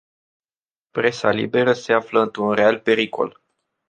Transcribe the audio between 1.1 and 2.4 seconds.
liberă se află